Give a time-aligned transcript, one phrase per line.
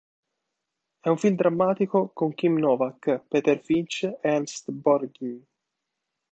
[0.99, 5.45] È un film drammatico con Kim Novak, Peter Finch e Ernest Borgnine.